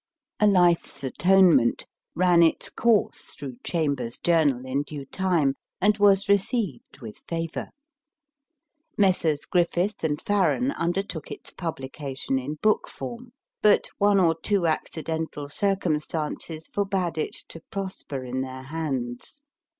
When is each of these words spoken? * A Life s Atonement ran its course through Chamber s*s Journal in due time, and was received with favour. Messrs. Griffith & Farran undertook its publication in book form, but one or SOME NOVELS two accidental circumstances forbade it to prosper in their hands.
* 0.23 0.39
A 0.39 0.47
Life 0.47 0.85
s 0.85 1.03
Atonement 1.03 1.85
ran 2.15 2.41
its 2.41 2.71
course 2.71 3.35
through 3.37 3.57
Chamber 3.63 4.05
s*s 4.05 4.17
Journal 4.17 4.65
in 4.65 4.81
due 4.81 5.05
time, 5.05 5.53
and 5.79 5.99
was 5.99 6.27
received 6.27 7.01
with 7.01 7.21
favour. 7.27 7.69
Messrs. 8.97 9.45
Griffith 9.45 10.03
& 10.17 10.25
Farran 10.25 10.71
undertook 10.71 11.29
its 11.29 11.51
publication 11.51 12.39
in 12.39 12.55
book 12.63 12.87
form, 12.87 13.31
but 13.61 13.89
one 13.99 14.17
or 14.17 14.23
SOME 14.23 14.23
NOVELS 14.29 14.37
two 14.41 14.65
accidental 14.65 15.49
circumstances 15.49 16.65
forbade 16.67 17.19
it 17.19 17.35
to 17.49 17.61
prosper 17.69 18.23
in 18.25 18.41
their 18.41 18.63
hands. 18.63 19.43